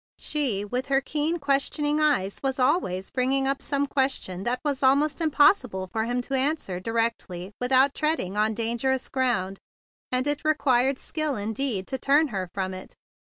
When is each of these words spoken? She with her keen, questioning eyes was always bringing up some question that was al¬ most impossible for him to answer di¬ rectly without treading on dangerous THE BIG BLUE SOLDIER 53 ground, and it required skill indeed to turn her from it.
She 0.17 0.65
with 0.65 0.87
her 0.87 0.99
keen, 0.99 1.37
questioning 1.37 1.99
eyes 2.01 2.39
was 2.41 2.57
always 2.57 3.11
bringing 3.11 3.47
up 3.47 3.61
some 3.61 3.85
question 3.85 4.41
that 4.45 4.59
was 4.65 4.81
al¬ 4.81 4.97
most 4.97 5.21
impossible 5.21 5.85
for 5.85 6.05
him 6.05 6.21
to 6.23 6.33
answer 6.33 6.79
di¬ 6.81 6.91
rectly 6.91 7.51
without 7.61 7.93
treading 7.93 8.35
on 8.35 8.55
dangerous 8.55 9.03
THE 9.03 9.09
BIG 9.11 9.13
BLUE 9.13 9.21
SOLDIER 9.21 9.55
53 10.11 10.11
ground, 10.11 10.11
and 10.13 10.25
it 10.25 10.43
required 10.43 10.97
skill 10.97 11.35
indeed 11.35 11.85
to 11.85 11.99
turn 11.99 12.29
her 12.29 12.49
from 12.51 12.73
it. 12.73 12.95